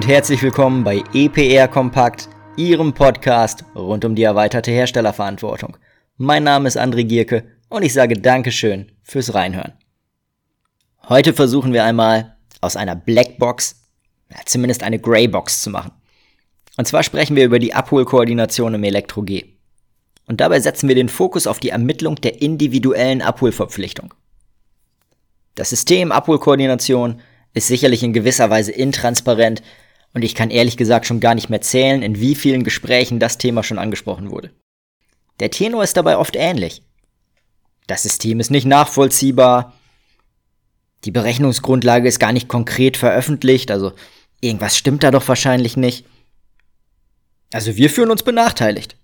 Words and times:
und 0.00 0.08
herzlich 0.08 0.42
willkommen 0.42 0.82
bei 0.82 1.04
EPR 1.12 1.68
Kompakt, 1.68 2.30
Ihrem 2.56 2.94
Podcast 2.94 3.66
rund 3.74 4.02
um 4.06 4.14
die 4.14 4.22
erweiterte 4.22 4.70
Herstellerverantwortung. 4.70 5.76
Mein 6.16 6.42
Name 6.42 6.68
ist 6.68 6.78
André 6.78 7.04
Gierke 7.04 7.44
und 7.68 7.82
ich 7.82 7.92
sage 7.92 8.14
Dankeschön 8.14 8.92
fürs 9.02 9.34
Reinhören. 9.34 9.74
Heute 11.06 11.34
versuchen 11.34 11.74
wir 11.74 11.84
einmal 11.84 12.34
aus 12.62 12.76
einer 12.76 12.96
Blackbox, 12.96 13.90
ja, 14.30 14.38
zumindest 14.46 14.82
eine 14.84 14.98
Greybox 14.98 15.60
zu 15.60 15.68
machen. 15.68 15.92
Und 16.78 16.88
zwar 16.88 17.02
sprechen 17.02 17.36
wir 17.36 17.44
über 17.44 17.58
die 17.58 17.74
Abholkoordination 17.74 18.72
im 18.72 18.84
Elektro-G. 18.84 19.44
Und 20.26 20.40
dabei 20.40 20.60
setzen 20.60 20.88
wir 20.88 20.94
den 20.94 21.10
Fokus 21.10 21.46
auf 21.46 21.60
die 21.60 21.68
Ermittlung 21.68 22.14
der 22.14 22.40
individuellen 22.40 23.20
Abholverpflichtung. 23.20 24.14
Das 25.56 25.68
System 25.68 26.10
Abholkoordination 26.10 27.20
ist 27.52 27.68
sicherlich 27.68 28.02
in 28.02 28.14
gewisser 28.14 28.48
Weise 28.48 28.72
intransparent 28.72 29.60
und 30.12 30.22
ich 30.22 30.34
kann 30.34 30.50
ehrlich 30.50 30.76
gesagt 30.76 31.06
schon 31.06 31.20
gar 31.20 31.34
nicht 31.34 31.50
mehr 31.50 31.60
zählen, 31.60 32.02
in 32.02 32.20
wie 32.20 32.34
vielen 32.34 32.64
Gesprächen 32.64 33.20
das 33.20 33.38
Thema 33.38 33.62
schon 33.62 33.78
angesprochen 33.78 34.30
wurde. 34.30 34.50
Der 35.38 35.50
Tenor 35.50 35.84
ist 35.84 35.96
dabei 35.96 36.16
oft 36.18 36.36
ähnlich. 36.36 36.82
Das 37.86 38.02
System 38.02 38.40
ist 38.40 38.50
nicht 38.50 38.66
nachvollziehbar, 38.66 39.74
die 41.04 41.10
Berechnungsgrundlage 41.10 42.08
ist 42.08 42.18
gar 42.18 42.32
nicht 42.32 42.48
konkret 42.48 42.96
veröffentlicht, 42.96 43.70
also 43.70 43.92
irgendwas 44.40 44.76
stimmt 44.76 45.02
da 45.02 45.10
doch 45.10 45.26
wahrscheinlich 45.26 45.76
nicht. 45.76 46.04
Also 47.52 47.76
wir 47.76 47.88
fühlen 47.88 48.10
uns 48.10 48.22
benachteiligt. 48.22 48.96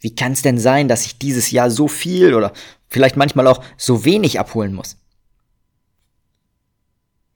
Wie 0.00 0.14
kann 0.14 0.32
es 0.32 0.42
denn 0.42 0.58
sein, 0.58 0.88
dass 0.88 1.06
ich 1.06 1.18
dieses 1.18 1.50
Jahr 1.50 1.70
so 1.70 1.88
viel 1.88 2.34
oder 2.34 2.52
vielleicht 2.88 3.16
manchmal 3.16 3.46
auch 3.46 3.64
so 3.76 4.04
wenig 4.04 4.38
abholen 4.38 4.74
muss? 4.74 4.98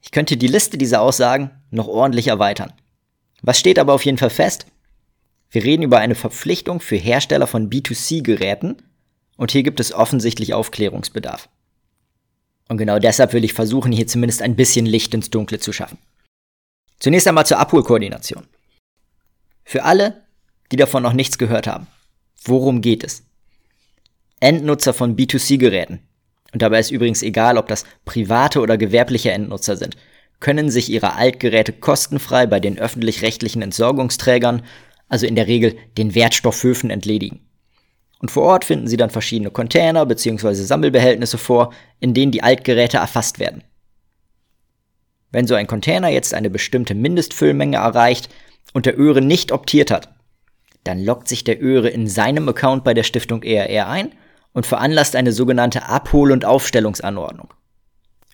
Ich 0.01 0.11
könnte 0.11 0.37
die 0.37 0.47
Liste 0.47 0.77
dieser 0.77 1.01
Aussagen 1.01 1.51
noch 1.71 1.87
ordentlich 1.87 2.27
erweitern. 2.27 2.73
Was 3.41 3.59
steht 3.59 3.79
aber 3.79 3.93
auf 3.93 4.05
jeden 4.05 4.17
Fall 4.17 4.29
fest? 4.29 4.65
Wir 5.49 5.63
reden 5.63 5.83
über 5.83 5.99
eine 5.99 6.15
Verpflichtung 6.15 6.79
für 6.79 6.95
Hersteller 6.95 7.47
von 7.47 7.69
B2C-Geräten 7.69 8.77
und 9.37 9.51
hier 9.51 9.63
gibt 9.63 9.79
es 9.79 9.93
offensichtlich 9.93 10.53
Aufklärungsbedarf. 10.53 11.49
Und 12.67 12.77
genau 12.77 12.99
deshalb 12.99 13.33
will 13.33 13.45
ich 13.45 13.53
versuchen, 13.53 13.91
hier 13.91 14.07
zumindest 14.07 14.41
ein 14.41 14.55
bisschen 14.55 14.85
Licht 14.85 15.13
ins 15.13 15.29
Dunkle 15.29 15.59
zu 15.59 15.71
schaffen. 15.71 15.97
Zunächst 16.99 17.27
einmal 17.27 17.45
zur 17.45 17.59
Abholkoordination. 17.59 18.47
Für 19.63 19.83
alle, 19.83 20.23
die 20.71 20.75
davon 20.75 21.03
noch 21.03 21.13
nichts 21.13 21.37
gehört 21.37 21.67
haben. 21.67 21.87
Worum 22.43 22.81
geht 22.81 23.03
es? 23.03 23.23
Endnutzer 24.39 24.93
von 24.93 25.15
B2C-Geräten 25.15 26.01
und 26.53 26.61
dabei 26.61 26.79
ist 26.79 26.91
übrigens 26.91 27.23
egal, 27.23 27.57
ob 27.57 27.67
das 27.67 27.85
private 28.05 28.61
oder 28.61 28.77
gewerbliche 28.77 29.31
Endnutzer 29.31 29.77
sind, 29.77 29.97
können 30.39 30.69
sich 30.69 30.89
ihre 30.89 31.15
Altgeräte 31.15 31.73
kostenfrei 31.73 32.45
bei 32.45 32.59
den 32.59 32.77
öffentlich-rechtlichen 32.77 33.61
Entsorgungsträgern, 33.61 34.63
also 35.09 35.25
in 35.25 35.35
der 35.35 35.47
Regel 35.47 35.75
den 35.97 36.15
Wertstoffhöfen, 36.15 36.89
entledigen. 36.89 37.39
Und 38.19 38.31
vor 38.31 38.43
Ort 38.43 38.65
finden 38.65 38.87
sie 38.87 38.97
dann 38.97 39.09
verschiedene 39.09 39.51
Container 39.51 40.05
bzw. 40.05 40.53
Sammelbehältnisse 40.53 41.37
vor, 41.37 41.73
in 41.99 42.13
denen 42.13 42.31
die 42.31 42.43
Altgeräte 42.43 42.97
erfasst 42.97 43.39
werden. 43.39 43.63
Wenn 45.31 45.47
so 45.47 45.55
ein 45.55 45.67
Container 45.67 46.09
jetzt 46.09 46.33
eine 46.33 46.49
bestimmte 46.49 46.95
Mindestfüllmenge 46.95 47.77
erreicht 47.77 48.29
und 48.73 48.85
der 48.85 48.97
Öre 48.97 49.21
nicht 49.21 49.51
optiert 49.51 49.91
hat, 49.91 50.09
dann 50.83 51.03
loggt 51.03 51.27
sich 51.27 51.43
der 51.43 51.61
Öre 51.61 51.89
in 51.89 52.07
seinem 52.07 52.47
Account 52.47 52.83
bei 52.83 52.93
der 52.93 53.03
Stiftung 53.03 53.43
ERR 53.43 53.87
ein 53.87 54.13
und 54.53 54.65
veranlasst 54.65 55.15
eine 55.15 55.33
sogenannte 55.33 55.83
Abhol- 55.83 56.31
und 56.31 56.45
Aufstellungsanordnung. 56.45 57.53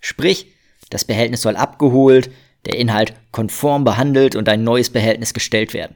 Sprich, 0.01 0.52
das 0.93 1.05
Behältnis 1.05 1.41
soll 1.41 1.55
abgeholt, 1.55 2.29
der 2.65 2.77
Inhalt 2.77 3.13
konform 3.31 3.83
behandelt 3.83 4.35
und 4.35 4.47
ein 4.47 4.63
neues 4.63 4.89
Behältnis 4.89 5.33
gestellt 5.33 5.73
werden. 5.73 5.95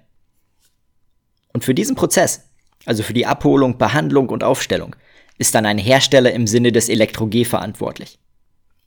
Und 1.54 1.64
für 1.64 1.74
diesen 1.74 1.96
Prozess, 1.96 2.42
also 2.86 3.04
für 3.04 3.14
die 3.14 3.26
Abholung, 3.26 3.78
Behandlung 3.78 4.30
und 4.30 4.44
Aufstellung, 4.44 4.96
ist 5.38 5.54
dann 5.56 5.66
ein 5.66 5.78
Hersteller 5.78 6.32
im 6.32 6.48
Sinne 6.48 6.72
des 6.72 6.90
Elektro-G 6.90 7.46
verantwortlich. 7.46 8.18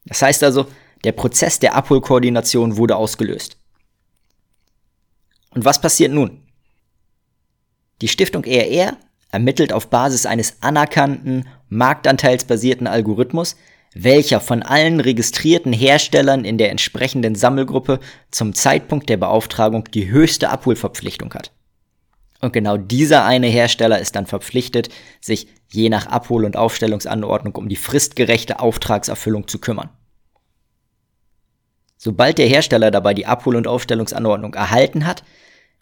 Das 0.05 0.21
heißt 0.23 0.43
also, 0.43 0.67
der 1.05 1.13
Prozess 1.13 1.59
der 1.59 1.75
Abholkoordination 1.75 2.77
wurde 2.77 2.97
ausgelöst. 2.97 3.57
Und 5.51 5.65
was 5.65 5.81
passiert 5.81 6.13
nun? 6.13 6.43
Die 8.03 8.09
Stiftung 8.09 8.45
ERR 8.45 8.97
ermittelt 9.31 9.73
auf 9.73 9.89
Basis 9.89 10.27
eines 10.27 10.63
anerkannten, 10.63 11.49
marktanteilsbasierten 11.69 12.87
Algorithmus, 12.87 13.57
welcher 13.95 14.41
von 14.41 14.63
allen 14.63 15.01
registrierten 15.01 15.73
Herstellern 15.73 16.45
in 16.45 16.59
der 16.59 16.71
entsprechenden 16.71 17.35
Sammelgruppe 17.35 17.99
zum 18.31 18.55
Zeitpunkt 18.55 19.09
der 19.09 19.17
Beauftragung 19.17 19.85
die 19.93 20.09
höchste 20.09 20.51
Abholverpflichtung 20.51 21.35
hat. 21.35 21.51
Und 22.41 22.53
genau 22.53 22.77
dieser 22.77 23.25
eine 23.25 23.49
Hersteller 23.49 23.99
ist 23.99 24.17
dann 24.17 24.27
verpflichtet, 24.27 24.89
sich 25.21 25.49
je 25.73 25.89
nach 25.89 26.07
Abhol- 26.07 26.45
und 26.45 26.57
Aufstellungsanordnung 26.57 27.55
um 27.57 27.69
die 27.69 27.77
fristgerechte 27.77 28.61
Auftragserfüllung 28.61 29.47
zu 29.47 29.59
kümmern. 29.59 29.91
Sobald 31.99 32.39
der 32.39 32.47
Hersteller 32.47 32.91
dabei 32.91 33.13
die 33.13 33.27
Abhol- 33.27 33.57
und 33.57 33.67
Aufstellungsanordnung 33.67 34.55
erhalten 34.55 35.07
hat, 35.07 35.23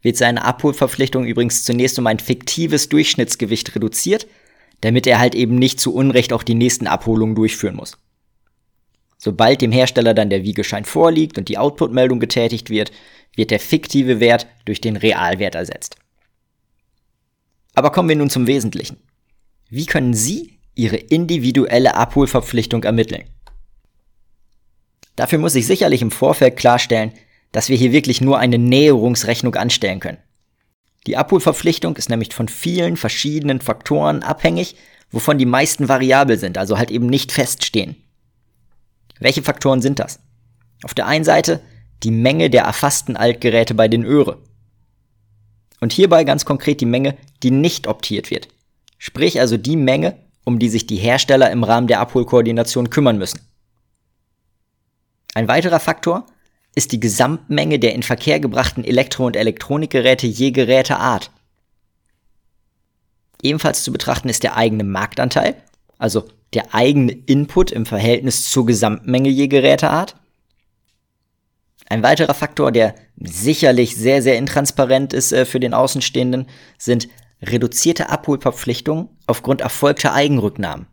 wird 0.03 0.17
seine 0.17 0.45
Abholverpflichtung 0.45 1.25
übrigens 1.25 1.65
zunächst 1.65 1.99
um 1.99 2.07
ein 2.07 2.19
fiktives 2.19 2.89
Durchschnittsgewicht 2.89 3.75
reduziert, 3.75 4.27
damit 4.81 5.07
er 5.07 5.19
halt 5.19 5.35
eben 5.35 5.57
nicht 5.57 5.81
zu 5.81 5.95
Unrecht 5.95 6.33
auch 6.33 6.43
die 6.43 6.55
nächsten 6.55 6.87
Abholungen 6.87 7.35
durchführen 7.35 7.77
muss. 7.77 7.99
Sobald 9.19 9.61
dem 9.61 9.73
Hersteller 9.73 10.15
dann 10.15 10.31
der 10.31 10.45
Wiegeschein 10.45 10.85
vorliegt 10.85 11.39
und 11.39 11.49
die 11.49 11.59
Output-Meldung 11.59 12.21
getätigt 12.21 12.71
wird, 12.71 12.93
wird 13.35 13.51
der 13.51 13.61
fiktive 13.61 14.21
Wert 14.21 14.47
durch 14.65 14.81
den 14.81 14.97
Realwert 14.97 15.57
ersetzt. 15.57 15.97
Aber 17.75 17.91
kommen 17.91 18.09
wir 18.09 18.17
nun 18.17 18.31
zum 18.31 18.47
Wesentlichen. 18.47 18.99
Wie 19.69 19.87
können 19.87 20.15
Sie 20.15 20.59
Ihre 20.75 20.97
individuelle 20.97 21.97
Abholverpflichtung 21.97 22.85
ermitteln? 22.85 23.25
Dafür 25.17 25.39
muss 25.39 25.57
ich 25.57 25.67
sicherlich 25.67 26.01
im 26.01 26.13
Vorfeld 26.13 26.57
klarstellen, 26.57 27.13
dass 27.51 27.69
wir 27.69 27.77
hier 27.77 27.91
wirklich 27.91 28.21
nur 28.21 28.39
eine 28.39 28.59
Näherungsrechnung 28.59 29.57
anstellen 29.57 29.99
können. 29.99 30.19
Die 31.07 31.17
Abholverpflichtung 31.17 31.97
ist 31.97 32.11
nämlich 32.11 32.35
von 32.35 32.49
vielen 32.49 32.97
verschiedenen 32.97 33.61
Faktoren 33.61 34.23
abhängig, 34.23 34.77
wovon 35.11 35.39
die 35.39 35.47
meisten 35.47 35.89
variabel 35.89 36.39
sind, 36.39 36.59
also 36.59 36.79
halt 36.79 36.91
eben 36.91 37.07
nicht 37.07 37.33
feststehen. 37.33 37.97
Welche 39.21 39.43
Faktoren 39.43 39.81
sind 39.81 39.99
das? 39.99 40.21
Auf 40.85 40.95
der 40.95 41.07
einen 41.07 41.25
Seite 41.25 41.61
die 42.03 42.11
Menge 42.11 42.51
der 42.51 42.63
erfassten 42.63 43.17
Altgeräte 43.17 43.75
bei 43.75 43.89
den 43.89 44.05
Öre. 44.05 44.39
Und 45.81 45.93
hierbei 45.93 46.25
ganz 46.25 46.45
konkret 46.45 46.81
die 46.81 46.87
Menge, 46.87 47.17
die 47.43 47.51
nicht 47.51 47.87
optiert 47.87 48.31
wird. 48.31 48.49
Sprich 48.99 49.41
also 49.41 49.57
die 49.57 49.77
Menge, 49.77 50.19
um 50.45 50.59
die 50.59 50.69
sich 50.69 50.87
die 50.87 50.97
Hersteller 50.97 51.51
im 51.51 51.65
Rahmen 51.65 51.87
der 51.87 52.01
Abholkoordination 52.01 52.91
kümmern 52.91 53.19
müssen. 53.19 53.41
Ein 55.35 55.49
weiterer 55.49 55.81
Faktor 55.81 56.27
ist 56.79 56.93
die 56.93 57.01
Gesamtmenge 57.01 57.81
der 57.81 57.93
in 57.93 58.05
Verkehr 58.05 58.39
gebrachten 58.39 58.85
Elektro- 58.85 59.27
und 59.27 59.35
Elektronikgeräte 59.35 60.29
je 60.29 60.53
Geräteart. 60.53 61.33
Ebenfalls 63.43 63.83
zu 63.83 63.91
betrachten 63.91 64.29
ist 64.29 64.45
der 64.45 64.57
eigene 64.57 64.85
Marktanteil, 64.85 65.57
also 65.99 66.29
der 66.55 66.77
eigene 66.77 67.11
Input 67.11 67.73
im 67.73 67.85
Verhältnis 67.85 68.49
zur 68.49 68.65
Gesamtmenge 68.65 69.29
je 69.29 69.49
Geräteart. 69.49 70.15
Ein 71.89 72.05
weiterer 72.05 72.35
Faktor, 72.35 72.71
der 72.71 72.95
sicherlich 73.17 73.97
sehr, 73.97 74.23
sehr 74.23 74.39
intransparent 74.39 75.13
ist 75.13 75.33
äh, 75.33 75.47
für 75.47 75.59
den 75.59 75.75
Außenstehenden, 75.75 76.47
sind 76.79 77.09
reduzierte 77.43 78.09
Abholverpflichtungen 78.09 79.09
aufgrund 79.27 79.63
erfolgter 79.63 80.15
Eigenrücknahmen. 80.15 80.87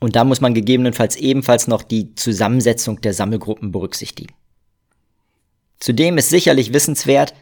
Und 0.00 0.16
da 0.16 0.24
muss 0.24 0.40
man 0.40 0.54
gegebenenfalls 0.54 1.16
ebenfalls 1.16 1.66
noch 1.66 1.82
die 1.82 2.14
Zusammensetzung 2.14 3.02
der 3.02 3.12
Sammelgruppen 3.12 3.70
berücksichtigen. 3.70 4.34
Zudem 5.80 6.18
ist 6.18 6.30
sicherlich 6.30 6.72
wissenswert, 6.72 7.34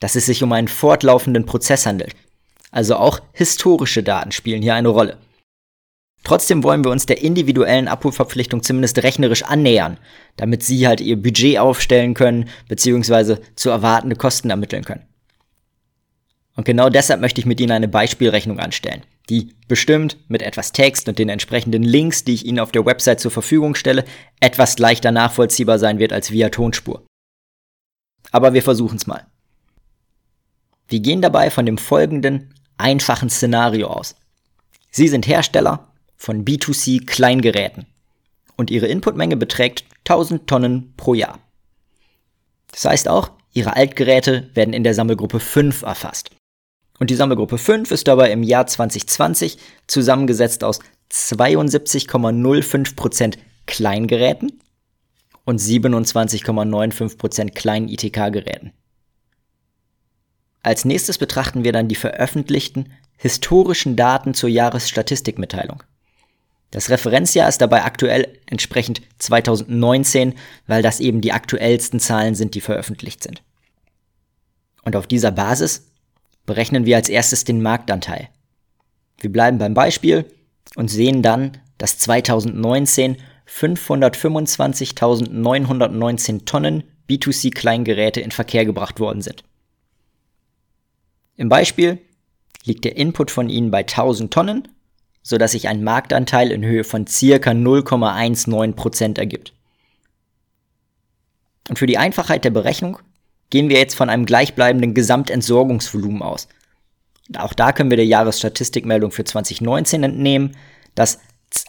dass 0.00 0.16
es 0.16 0.26
sich 0.26 0.42
um 0.42 0.52
einen 0.52 0.68
fortlaufenden 0.68 1.46
Prozess 1.46 1.86
handelt. 1.86 2.14
Also 2.70 2.96
auch 2.96 3.20
historische 3.32 4.02
Daten 4.02 4.32
spielen 4.32 4.62
hier 4.62 4.74
eine 4.74 4.88
Rolle. 4.88 5.18
Trotzdem 6.24 6.64
wollen 6.64 6.84
wir 6.84 6.90
uns 6.90 7.06
der 7.06 7.22
individuellen 7.22 7.86
Abholverpflichtung 7.86 8.62
zumindest 8.62 9.02
rechnerisch 9.02 9.44
annähern, 9.44 9.98
damit 10.36 10.62
Sie 10.62 10.86
halt 10.86 11.00
Ihr 11.00 11.16
Budget 11.16 11.58
aufstellen 11.58 12.14
können 12.14 12.48
bzw. 12.68 13.36
zu 13.56 13.70
erwartende 13.70 14.16
Kosten 14.16 14.50
ermitteln 14.50 14.84
können. 14.84 15.06
Und 16.56 16.64
genau 16.64 16.88
deshalb 16.88 17.20
möchte 17.20 17.40
ich 17.40 17.46
mit 17.46 17.60
Ihnen 17.60 17.72
eine 17.72 17.88
Beispielrechnung 17.88 18.58
anstellen 18.58 19.02
die 19.30 19.54
bestimmt 19.68 20.18
mit 20.28 20.42
etwas 20.42 20.72
Text 20.72 21.08
und 21.08 21.18
den 21.18 21.28
entsprechenden 21.28 21.82
Links, 21.82 22.24
die 22.24 22.34
ich 22.34 22.44
Ihnen 22.44 22.58
auf 22.58 22.72
der 22.72 22.84
Website 22.84 23.20
zur 23.20 23.30
Verfügung 23.30 23.74
stelle, 23.74 24.04
etwas 24.40 24.78
leichter 24.78 25.12
nachvollziehbar 25.12 25.78
sein 25.78 25.98
wird 25.98 26.12
als 26.12 26.30
via 26.30 26.50
Tonspur. 26.50 27.04
Aber 28.34 28.52
wir 28.52 28.62
versuchen 28.64 28.96
es 28.96 29.06
mal. 29.06 29.24
Wir 30.88 30.98
gehen 30.98 31.22
dabei 31.22 31.50
von 31.50 31.66
dem 31.66 31.78
folgenden 31.78 32.52
einfachen 32.76 33.30
Szenario 33.30 33.86
aus. 33.86 34.16
Sie 34.90 35.06
sind 35.06 35.28
Hersteller 35.28 35.92
von 36.16 36.44
B2C 36.44 37.06
Kleingeräten 37.06 37.86
und 38.56 38.72
Ihre 38.72 38.88
Inputmenge 38.88 39.36
beträgt 39.36 39.84
1000 40.00 40.48
Tonnen 40.48 40.94
pro 40.96 41.14
Jahr. 41.14 41.38
Das 42.72 42.86
heißt 42.86 43.06
auch, 43.06 43.30
Ihre 43.52 43.76
Altgeräte 43.76 44.50
werden 44.54 44.74
in 44.74 44.82
der 44.82 44.94
Sammelgruppe 44.94 45.38
5 45.38 45.82
erfasst. 45.82 46.32
Und 46.98 47.10
die 47.10 47.14
Sammelgruppe 47.14 47.56
5 47.56 47.92
ist 47.92 48.08
dabei 48.08 48.32
im 48.32 48.42
Jahr 48.42 48.66
2020 48.66 49.58
zusammengesetzt 49.86 50.64
aus 50.64 50.80
72,05% 51.12 53.38
Kleingeräten 53.66 54.60
und 55.44 55.60
27,95% 55.60 57.50
kleinen 57.50 57.88
ITK-Geräten. 57.88 58.72
Als 60.62 60.84
nächstes 60.84 61.18
betrachten 61.18 61.64
wir 61.64 61.72
dann 61.72 61.88
die 61.88 61.94
veröffentlichten 61.94 62.92
historischen 63.16 63.96
Daten 63.96 64.34
zur 64.34 64.48
Jahresstatistikmitteilung. 64.48 65.82
Das 66.70 66.90
Referenzjahr 66.90 67.48
ist 67.48 67.60
dabei 67.60 67.84
aktuell 67.84 68.40
entsprechend 68.46 69.02
2019, 69.18 70.34
weil 70.66 70.82
das 70.82 70.98
eben 70.98 71.20
die 71.20 71.32
aktuellsten 71.32 72.00
Zahlen 72.00 72.34
sind, 72.34 72.54
die 72.54 72.60
veröffentlicht 72.60 73.22
sind. 73.22 73.42
Und 74.82 74.96
auf 74.96 75.06
dieser 75.06 75.30
Basis 75.30 75.92
berechnen 76.46 76.84
wir 76.84 76.96
als 76.96 77.08
erstes 77.08 77.44
den 77.44 77.62
Marktanteil. 77.62 78.28
Wir 79.18 79.30
bleiben 79.30 79.58
beim 79.58 79.74
Beispiel 79.74 80.24
und 80.74 80.88
sehen 80.88 81.22
dann, 81.22 81.58
dass 81.78 81.98
2019 81.98 83.18
525.919 83.48 86.44
Tonnen 86.44 86.84
B2C-Kleingeräte 87.08 88.20
in 88.20 88.30
Verkehr 88.30 88.64
gebracht 88.64 89.00
worden 89.00 89.22
sind. 89.22 89.42
Im 91.36 91.48
Beispiel 91.48 91.98
liegt 92.64 92.84
der 92.84 92.96
Input 92.96 93.30
von 93.30 93.48
Ihnen 93.48 93.70
bei 93.70 93.80
1000 93.80 94.32
Tonnen, 94.32 94.68
sodass 95.22 95.52
sich 95.52 95.68
ein 95.68 95.84
Marktanteil 95.84 96.52
in 96.52 96.64
Höhe 96.64 96.84
von 96.84 97.06
circa 97.06 97.50
0,19% 97.50 99.18
ergibt. 99.18 99.52
Und 101.68 101.78
für 101.78 101.86
die 101.86 101.98
Einfachheit 101.98 102.44
der 102.44 102.50
Berechnung 102.50 102.98
gehen 103.50 103.68
wir 103.68 103.78
jetzt 103.78 103.94
von 103.94 104.10
einem 104.10 104.26
gleichbleibenden 104.26 104.94
Gesamtentsorgungsvolumen 104.94 106.22
aus. 106.22 106.48
Und 107.28 107.40
auch 107.40 107.54
da 107.54 107.72
können 107.72 107.90
wir 107.90 107.96
der 107.96 108.06
Jahresstatistikmeldung 108.06 109.10
für 109.10 109.24
2019 109.24 110.02
entnehmen, 110.02 110.56
dass 110.94 111.20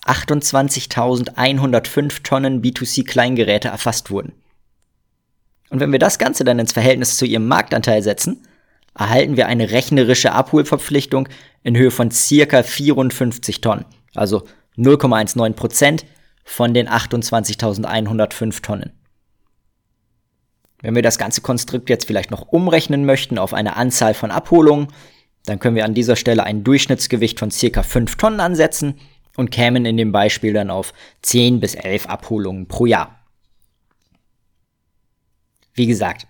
28.105 0.06 2.24
Tonnen 2.24 2.62
B2C-Kleingeräte 2.62 3.70
erfasst 3.70 4.12
wurden. 4.12 4.34
Und 5.70 5.80
wenn 5.80 5.92
wir 5.92 6.00
das 6.00 6.20
Ganze 6.20 6.44
dann 6.44 6.60
ins 6.60 6.74
Verhältnis 6.74 7.18
zu 7.18 7.26
ihrem 7.26 7.48
Marktanteil 7.48 8.02
setzen, 8.02 8.48
erhalten 8.98 9.38
wir 9.38 9.48
eine 9.48 9.72
rechnerische 9.72 10.32
Abholverpflichtung 10.32 11.28
in 11.64 11.76
Höhe 11.76 11.92
von 11.92 12.12
circa 12.12 12.64
54 12.64 13.62
Tonnen, 13.62 13.86
also 14.14 14.48
0,19 14.78 15.54
Prozent 15.54 16.06
von 16.44 16.74
den 16.74 16.88
28.105 16.88 18.62
Tonnen. 18.62 18.92
Wenn 20.82 20.96
wir 20.96 21.02
das 21.02 21.18
ganze 21.18 21.42
Konstrukt 21.42 21.90
jetzt 21.90 22.06
vielleicht 22.06 22.32
noch 22.32 22.48
umrechnen 22.48 23.06
möchten 23.06 23.40
auf 23.40 23.54
eine 23.54 23.76
Anzahl 23.76 24.14
von 24.14 24.32
Abholungen, 24.32 24.88
dann 25.46 25.60
können 25.60 25.76
wir 25.76 25.86
an 25.86 25.94
dieser 25.94 26.16
Stelle 26.16 26.44
ein 26.44 26.64
Durchschnittsgewicht 26.64 27.40
von 27.40 27.52
circa 27.52 27.84
5 27.84 28.16
Tonnen 28.16 28.40
ansetzen 28.40 28.96
und 29.36 29.52
kämen 29.52 29.86
in 29.86 29.98
dem 29.98 30.12
Beispiel 30.12 30.54
dann 30.54 30.70
auf 30.70 30.94
10 31.22 31.60
bis 31.60 31.76
11 31.76 32.08
Abholungen 32.08 32.68
pro 32.68 32.86
Jahr. 32.86 33.20
Wie 35.74 35.88
gesagt, 35.88 36.28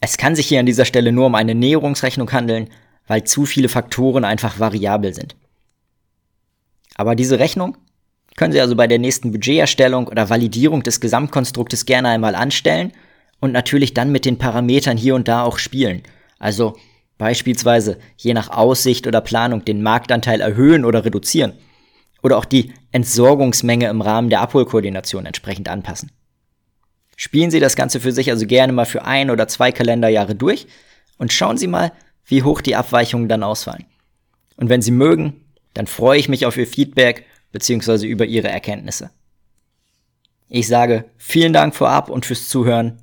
es 0.00 0.18
kann 0.18 0.36
sich 0.36 0.46
hier 0.46 0.60
an 0.60 0.66
dieser 0.66 0.84
Stelle 0.84 1.12
nur 1.12 1.26
um 1.26 1.34
eine 1.34 1.54
Näherungsrechnung 1.54 2.30
handeln, 2.30 2.68
weil 3.06 3.24
zu 3.24 3.46
viele 3.46 3.68
Faktoren 3.68 4.24
einfach 4.24 4.60
variabel 4.60 5.14
sind. 5.14 5.36
Aber 6.96 7.14
diese 7.14 7.38
Rechnung 7.38 7.76
können 8.36 8.52
Sie 8.52 8.60
also 8.60 8.76
bei 8.76 8.86
der 8.86 8.98
nächsten 8.98 9.32
Budgeterstellung 9.32 10.08
oder 10.08 10.28
Validierung 10.28 10.82
des 10.82 11.00
Gesamtkonstruktes 11.00 11.86
gerne 11.86 12.10
einmal 12.10 12.34
anstellen 12.34 12.92
und 13.40 13.52
natürlich 13.52 13.94
dann 13.94 14.12
mit 14.12 14.26
den 14.26 14.36
Parametern 14.36 14.98
hier 14.98 15.14
und 15.14 15.26
da 15.26 15.42
auch 15.42 15.58
spielen. 15.58 16.02
Also 16.38 16.76
beispielsweise 17.16 17.98
je 18.18 18.34
nach 18.34 18.50
Aussicht 18.50 19.06
oder 19.06 19.22
Planung 19.22 19.64
den 19.64 19.82
Marktanteil 19.82 20.42
erhöhen 20.42 20.84
oder 20.84 21.06
reduzieren 21.06 21.54
oder 22.26 22.38
auch 22.38 22.44
die 22.44 22.72
Entsorgungsmenge 22.90 23.88
im 23.88 24.00
Rahmen 24.00 24.30
der 24.30 24.40
Abholkoordination 24.40 25.26
entsprechend 25.26 25.68
anpassen. 25.68 26.10
Spielen 27.16 27.52
Sie 27.52 27.60
das 27.60 27.76
Ganze 27.76 28.00
für 28.00 28.10
sich 28.10 28.30
also 28.30 28.46
gerne 28.46 28.72
mal 28.72 28.84
für 28.84 29.04
ein 29.04 29.30
oder 29.30 29.46
zwei 29.46 29.70
Kalenderjahre 29.70 30.34
durch 30.34 30.66
und 31.18 31.32
schauen 31.32 31.56
Sie 31.56 31.68
mal, 31.68 31.92
wie 32.24 32.42
hoch 32.42 32.60
die 32.60 32.74
Abweichungen 32.74 33.28
dann 33.28 33.44
ausfallen. 33.44 33.84
Und 34.56 34.68
wenn 34.68 34.82
Sie 34.82 34.90
mögen, 34.90 35.44
dann 35.72 35.86
freue 35.86 36.18
ich 36.18 36.28
mich 36.28 36.46
auf 36.46 36.56
Ihr 36.56 36.66
Feedback 36.66 37.26
bzw. 37.52 38.08
über 38.08 38.24
Ihre 38.24 38.48
Erkenntnisse. 38.48 39.10
Ich 40.48 40.66
sage 40.66 41.04
vielen 41.16 41.52
Dank 41.52 41.76
vorab 41.76 42.10
und 42.10 42.26
fürs 42.26 42.48
Zuhören. 42.48 43.02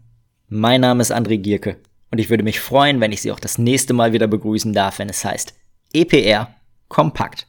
Mein 0.49 0.81
Name 0.81 1.01
ist 1.01 1.13
André 1.13 1.37
Gierke 1.37 1.77
und 2.11 2.17
ich 2.17 2.29
würde 2.29 2.43
mich 2.43 2.59
freuen, 2.59 2.99
wenn 2.99 3.13
ich 3.13 3.21
Sie 3.21 3.31
auch 3.31 3.39
das 3.39 3.57
nächste 3.57 3.93
Mal 3.93 4.11
wieder 4.11 4.27
begrüßen 4.27 4.73
darf, 4.73 4.99
wenn 4.99 5.07
es 5.07 5.23
heißt 5.23 5.53
EPR 5.93 6.53
Kompakt. 6.89 7.47